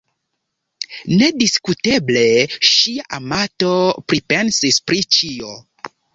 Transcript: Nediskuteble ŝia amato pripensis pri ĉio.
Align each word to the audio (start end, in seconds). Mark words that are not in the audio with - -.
Nediskuteble 1.19 2.23
ŝia 2.71 3.07
amato 3.19 3.71
pripensis 4.09 4.83
pri 4.89 5.05
ĉio. 5.19 5.55